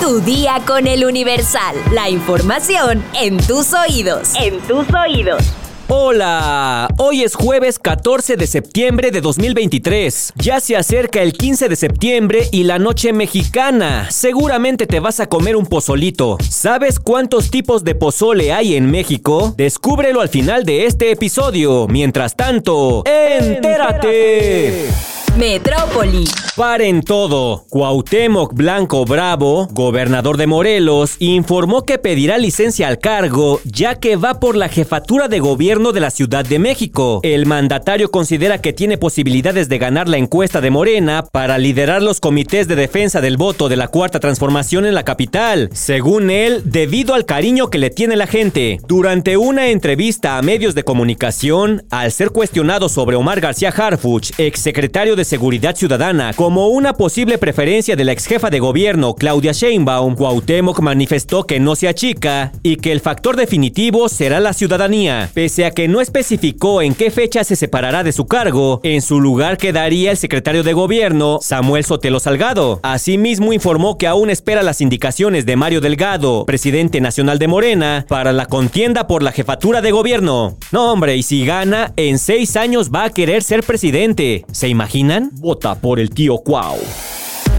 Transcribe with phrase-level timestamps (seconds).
[0.00, 1.76] Tu día con el Universal.
[1.92, 4.32] La información en tus oídos.
[4.38, 5.42] En tus oídos.
[5.88, 10.34] Hola, hoy es jueves 14 de septiembre de 2023.
[10.36, 14.08] Ya se acerca el 15 de septiembre y la noche mexicana.
[14.10, 16.38] Seguramente te vas a comer un pozolito.
[16.48, 19.54] ¿Sabes cuántos tipos de pozole hay en México?
[19.56, 21.86] Descúbrelo al final de este episodio.
[21.88, 24.88] Mientras tanto, entérate.
[25.36, 26.24] Metrópoli.
[26.56, 27.64] Paren todo.
[27.68, 34.38] Cuauhtémoc Blanco Bravo, gobernador de Morelos, informó que pedirá licencia al cargo ya que va
[34.38, 37.18] por la jefatura de gobierno de la Ciudad de México.
[37.24, 42.20] El mandatario considera que tiene posibilidades de ganar la encuesta de Morena para liderar los
[42.20, 47.14] comités de defensa del voto de la Cuarta Transformación en la capital, según él, debido
[47.14, 48.78] al cariño que le tiene la gente.
[48.86, 55.16] Durante una entrevista a medios de comunicación, al ser cuestionado sobre Omar García Harfuch, exsecretario
[55.16, 60.14] de Seguridad Ciudadana como una posible preferencia de la ex jefa de gobierno Claudia Sheinbaum,
[60.14, 65.30] Cuauhtémoc manifestó que no se achica y que el factor definitivo será la ciudadanía.
[65.32, 69.22] Pese a que no especificó en qué fecha se separará de su cargo, en su
[69.22, 72.78] lugar quedaría el secretario de gobierno, Samuel Sotelo Salgado.
[72.82, 78.34] Asimismo informó que aún espera las indicaciones de Mario Delgado, presidente nacional de Morena, para
[78.34, 80.58] la contienda por la jefatura de gobierno.
[80.72, 84.44] No hombre, y si gana, en seis años va a querer ser presidente.
[84.52, 85.30] ¿Se imagina?
[85.32, 86.78] Vota por el tío Cuau.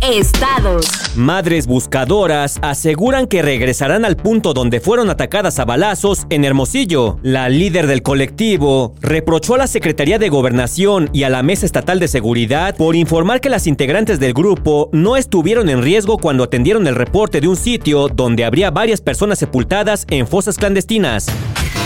[0.00, 0.86] Estados.
[1.14, 7.20] Madres buscadoras aseguran que regresarán al punto donde fueron atacadas a balazos en Hermosillo.
[7.22, 12.00] La líder del colectivo reprochó a la Secretaría de Gobernación y a la Mesa Estatal
[12.00, 16.88] de Seguridad por informar que las integrantes del grupo no estuvieron en riesgo cuando atendieron
[16.88, 21.28] el reporte de un sitio donde habría varias personas sepultadas en fosas clandestinas.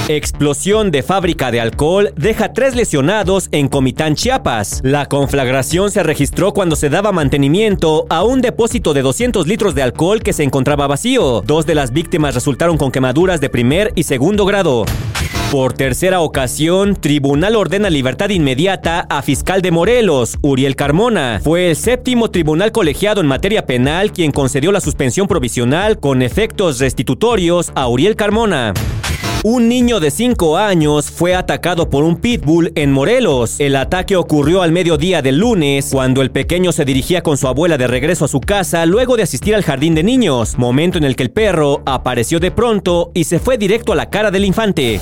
[0.08, 4.80] Explosión de fábrica de alcohol deja tres lesionados en Comitán, Chiapas.
[4.84, 9.82] La conflagración se registró cuando se daba mantenimiento a un depósito de 200 litros de
[9.82, 11.42] alcohol que se encontraba vacío.
[11.44, 14.84] Dos de las víctimas resultaron con quemaduras de primer y segundo grado.
[15.50, 21.40] Por tercera ocasión, tribunal ordena libertad inmediata a fiscal de Morelos, Uriel Carmona.
[21.42, 26.78] Fue el séptimo tribunal colegiado en materia penal quien concedió la suspensión provisional con efectos
[26.78, 28.72] restitutorios a Uriel Carmona.
[29.48, 33.60] Un niño de 5 años fue atacado por un pitbull en Morelos.
[33.60, 37.78] El ataque ocurrió al mediodía del lunes, cuando el pequeño se dirigía con su abuela
[37.78, 41.14] de regreso a su casa luego de asistir al jardín de niños, momento en el
[41.14, 45.00] que el perro apareció de pronto y se fue directo a la cara del infante.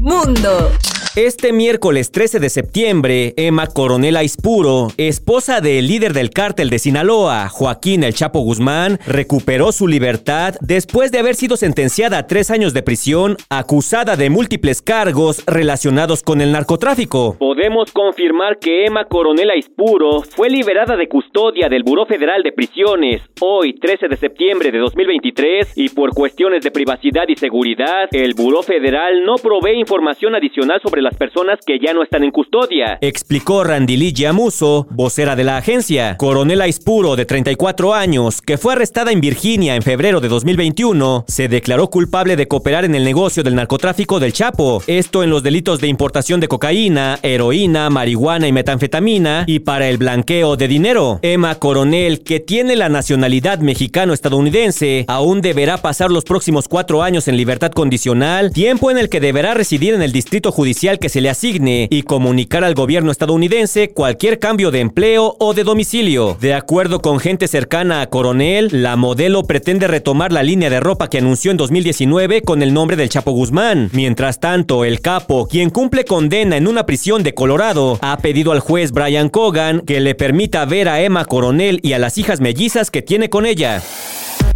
[0.00, 0.70] Mundo.
[1.16, 7.48] Este miércoles 13 de septiembre, Emma Coronel Aispuro, esposa del líder del cártel de Sinaloa,
[7.48, 12.74] Joaquín El Chapo Guzmán, recuperó su libertad después de haber sido sentenciada a tres años
[12.74, 17.36] de prisión, acusada de múltiples cargos relacionados con el narcotráfico.
[17.64, 23.22] Podemos confirmar que Emma Coronel Aispuro fue liberada de custodia del Buró Federal de Prisiones
[23.40, 28.62] hoy, 13 de septiembre de 2023, y por cuestiones de privacidad y seguridad, el Buró
[28.62, 33.64] Federal no provee información adicional sobre las personas que ya no están en custodia, explicó
[33.64, 36.18] Randili Yamuso, vocera de la agencia.
[36.18, 41.48] Coronel Aispuro, de 34 años, que fue arrestada en Virginia en febrero de 2021, se
[41.48, 45.80] declaró culpable de cooperar en el negocio del narcotráfico del Chapo, esto en los delitos
[45.80, 47.53] de importación de cocaína, heroína,
[47.90, 51.20] marihuana y metanfetamina, y para el blanqueo de dinero.
[51.22, 57.36] Emma Coronel, que tiene la nacionalidad mexicano-estadounidense, aún deberá pasar los próximos cuatro años en
[57.36, 61.30] libertad condicional, tiempo en el que deberá residir en el distrito judicial que se le
[61.30, 66.36] asigne y comunicar al gobierno estadounidense cualquier cambio de empleo o de domicilio.
[66.40, 71.08] De acuerdo con gente cercana a Coronel, la modelo pretende retomar la línea de ropa
[71.08, 73.90] que anunció en 2019 con el nombre del Chapo Guzmán.
[73.92, 78.60] Mientras tanto, el capo, quien cumple condena en una prisión de Colorado, ha pedido al
[78.60, 82.90] juez Brian Cogan que le permita ver a Emma Coronel y a las hijas mellizas
[82.90, 83.82] que tiene con ella.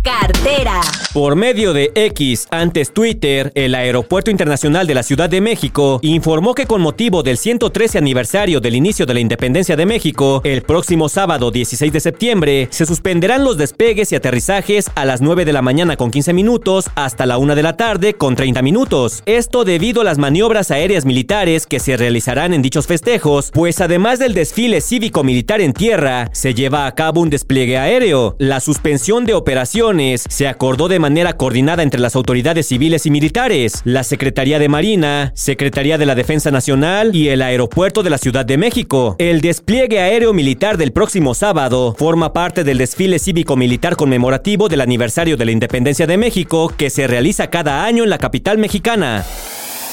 [0.09, 0.81] Cartera.
[1.13, 6.55] Por medio de X, antes Twitter, el Aeropuerto Internacional de la Ciudad de México informó
[6.55, 11.11] que con motivo del 113 aniversario del inicio de la independencia de México, el próximo
[11.11, 15.61] sábado 16 de septiembre, se suspenderán los despegues y aterrizajes a las 9 de la
[15.61, 19.23] mañana con 15 minutos hasta la 1 de la tarde con 30 minutos.
[19.27, 24.19] Esto debido a las maniobras aéreas militares que se realizarán en dichos festejos, pues además
[24.19, 28.37] del desfile cívico-militar en tierra, se lleva a cabo un despliegue aéreo.
[28.39, 29.98] La suspensión de operaciones
[30.29, 35.33] se acordó de manera coordinada entre las autoridades civiles y militares, la Secretaría de Marina,
[35.35, 39.17] Secretaría de la Defensa Nacional y el Aeropuerto de la Ciudad de México.
[39.19, 45.37] El despliegue aéreo militar del próximo sábado forma parte del desfile cívico-militar conmemorativo del aniversario
[45.37, 49.25] de la Independencia de México que se realiza cada año en la capital mexicana.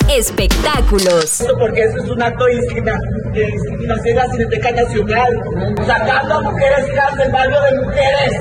[0.09, 1.43] Espectáculos.
[1.59, 5.43] Porque eso es un acto de discriminación a Cineteca Nacional.
[5.85, 8.31] Sacando a mujeres trans del barrio de mujeres.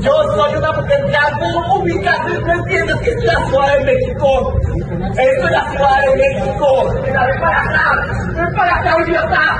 [0.00, 1.38] Yo soy una mujer trans
[2.44, 4.60] No entiendo que esto es la Ciudad de México.
[5.16, 6.94] Esto es la Ciudad de México.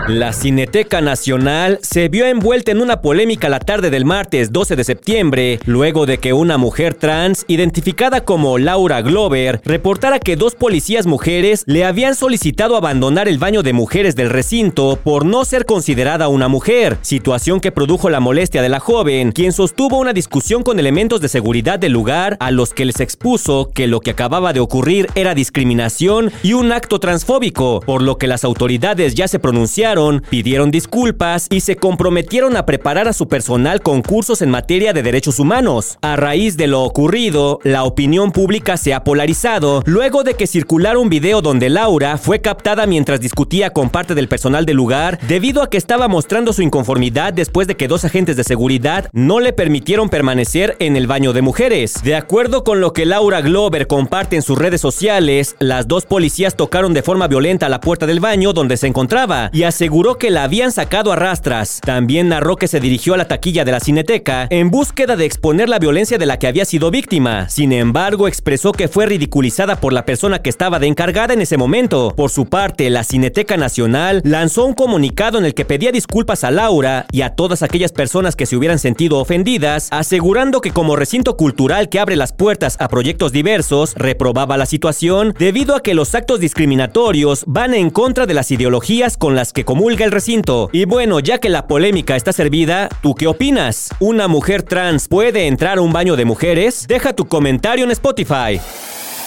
[0.08, 4.84] La Cineteca Nacional se vio envuelta en una polémica la tarde del martes 12 de
[4.84, 11.06] septiembre, luego de que una mujer trans, identificada como Laura Glover, reportara que dos policías
[11.06, 16.28] mujeres le habían solicitado abandonar el baño de mujeres del recinto por no ser considerada
[16.28, 20.78] una mujer, situación que produjo la molestia de la joven, quien sostuvo una discusión con
[20.78, 24.60] elementos de seguridad del lugar a los que les expuso que lo que acababa de
[24.60, 29.93] ocurrir era discriminación y un acto transfóbico, por lo que las autoridades ya se pronunciaron,
[30.30, 35.02] pidieron disculpas y se comprometieron a preparar a su personal con cursos en materia de
[35.02, 35.98] derechos humanos.
[36.02, 40.98] A raíz de lo ocurrido, la opinión pública se ha polarizado luego de que circulara
[40.98, 45.62] un video donde Laura fue captada mientras discutía con parte del personal del lugar debido
[45.62, 49.52] a que estaba mostrando su inconformidad después de que dos agentes de seguridad no le
[49.52, 52.02] permitieron permanecer en el baño de mujeres.
[52.02, 56.56] De acuerdo con lo que Laura Glover comparte en sus redes sociales, las dos policías
[56.56, 60.44] tocaron de forma violenta la puerta del baño donde se encontraba y aseguró que la
[60.44, 61.78] habían sacado a rastras.
[61.84, 65.68] También narró que se dirigió a la taquilla de la cineteca en búsqueda de exponer
[65.68, 67.50] la violencia de la que había sido víctima.
[67.50, 71.58] Sin embargo, expresó que fue ridiculizada por la persona que estaba de encargada en ese
[71.58, 72.14] momento.
[72.16, 76.50] Por su parte, la Cineteca Nacional lanzó un comunicado en el que pedía disculpas a
[76.50, 81.36] Laura y a todas aquellas personas que se hubieran sentido ofendidas, asegurando que como recinto
[81.36, 86.14] cultural que abre las puertas a proyectos diversos, reprobaba la situación debido a que los
[86.14, 90.70] actos discriminatorios van en contra de las ideologías con las que comulga el recinto.
[90.70, 93.90] Y bueno, ya que la polémica está servida, ¿tú qué opinas?
[93.98, 96.86] ¿Una mujer trans puede entrar a un baño de mujeres?
[96.86, 98.60] Deja tu comentario en Spotify.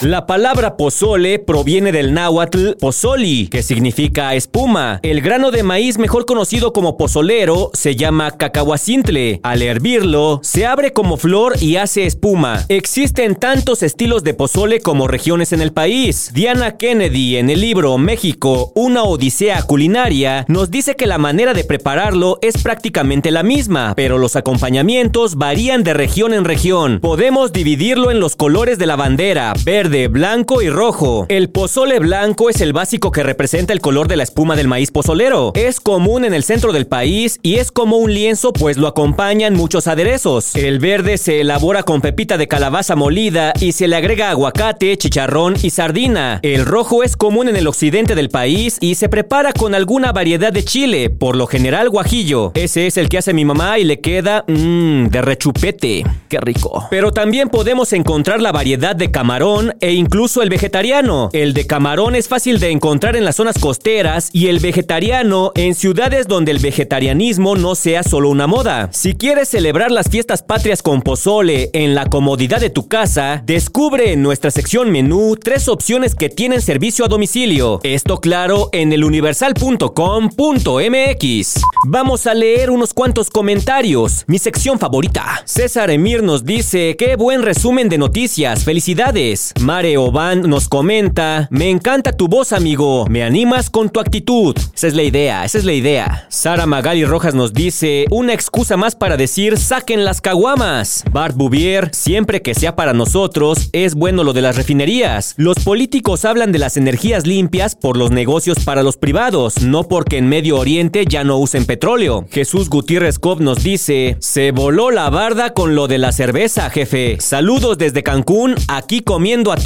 [0.02, 5.00] La palabra pozole proviene del náhuatl pozoli, que significa espuma.
[5.02, 9.40] El grano de maíz mejor conocido como pozolero se llama cacahuacintle.
[9.42, 12.64] Al hervirlo, se abre como flor y hace espuma.
[12.68, 16.30] Existen tantos estilos de pozole como regiones en el país.
[16.32, 21.64] Diana Kennedy, en el libro México, una odisea culinaria, nos dice que la manera de
[21.64, 27.00] prepararlo es prácticamente la misma, pero los acompañamientos varían de región en región.
[27.00, 31.26] Podemos dividirlo en los colores de la bandera, verde, blanco y rojo.
[31.28, 34.90] El pozole blanco es el básico que representa el color de la espuma del maíz
[34.90, 35.52] pozolero.
[35.54, 39.54] Es común en el centro del país y es como un lienzo pues lo acompañan
[39.54, 40.54] muchos aderezos.
[40.54, 45.54] El verde se elabora con pepita de calabaza molida y se le agrega aguacate, chicharrón
[45.62, 46.40] y sardina.
[46.42, 50.52] El rojo es común en el occidente del país y se prepara con alguna variedad
[50.52, 52.52] de chile, por lo general guajillo.
[52.54, 56.04] Ese es el que hace mi mamá y le queda mmm, de rechupete.
[56.28, 56.86] Qué rico.
[56.90, 61.30] Pero también podemos encontrar la variedad de camarón, e incluso el vegetariano.
[61.32, 65.74] El de camarón es fácil de encontrar en las zonas costeras y el vegetariano en
[65.74, 68.90] ciudades donde el vegetarianismo no sea solo una moda.
[68.92, 74.12] Si quieres celebrar las fiestas patrias con pozole en la comodidad de tu casa, descubre
[74.12, 77.80] en nuestra sección menú tres opciones que tienen servicio a domicilio.
[77.82, 81.62] Esto claro en eluniversal.com.mx.
[81.86, 84.24] Vamos a leer unos cuantos comentarios.
[84.26, 85.42] Mi sección favorita.
[85.44, 88.64] César Emir nos dice, qué buen resumen de noticias.
[88.64, 89.52] Felicidades.
[89.68, 94.56] Mare Oban nos comenta, me encanta tu voz amigo, me animas con tu actitud.
[94.74, 96.26] Esa es la idea, esa es la idea.
[96.30, 101.04] Sara Magali Rojas nos dice, una excusa más para decir saquen las caguamas.
[101.12, 105.34] Bart Bouvier, siempre que sea para nosotros, es bueno lo de las refinerías.
[105.36, 110.16] Los políticos hablan de las energías limpias por los negocios para los privados, no porque
[110.16, 112.24] en Medio Oriente ya no usen petróleo.
[112.30, 117.18] Jesús Gutiérrez Cov nos dice, se voló la barda con lo de la cerveza, jefe.
[117.20, 119.57] Saludos desde Cancún, aquí comiendo a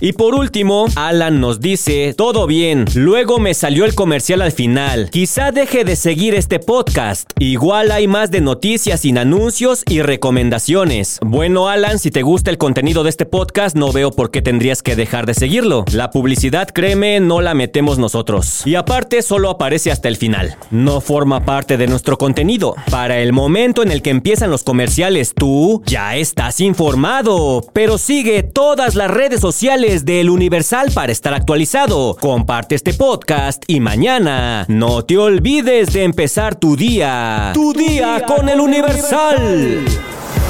[0.00, 5.10] y por último, Alan nos dice, todo bien, luego me salió el comercial al final.
[5.10, 7.30] Quizá deje de seguir este podcast.
[7.38, 11.18] Igual hay más de noticias sin anuncios y recomendaciones.
[11.24, 14.82] Bueno, Alan, si te gusta el contenido de este podcast, no veo por qué tendrías
[14.82, 15.84] que dejar de seguirlo.
[15.92, 18.62] La publicidad, créeme, no la metemos nosotros.
[18.66, 20.56] Y aparte, solo aparece hasta el final.
[20.70, 22.74] No forma parte de nuestro contenido.
[22.90, 27.64] Para el momento en el que empiezan los comerciales, tú ya estás informado.
[27.72, 32.14] Pero sigue todo todas las redes sociales del Universal para estar actualizado.
[32.14, 37.50] Comparte este podcast y mañana no te olvides de empezar tu día.
[37.54, 39.84] Tu día con el Universal.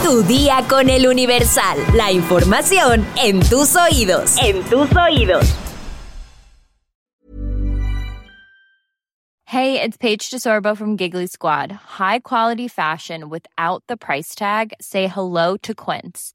[0.04, 1.78] Tu día con el Universal.
[1.94, 4.36] La información en tus oídos.
[4.42, 5.46] En tus oídos.
[9.46, 11.72] Hey, it's Paige DeSorbo from Giggly Squad.
[11.96, 14.74] High quality fashion without the price tag.
[14.82, 16.34] Say hello to Quince.